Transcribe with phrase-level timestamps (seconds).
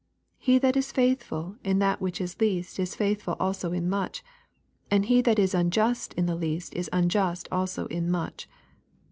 [0.43, 4.23] 10 He that is faithful in that which is least is faithful also in much:
[4.89, 8.49] and he that is unjust in the least is un just also in much.